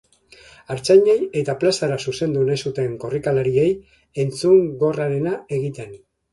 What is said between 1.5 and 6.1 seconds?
plazara zuzendu nahi zuten korrikalariei entzungorrarena egiten.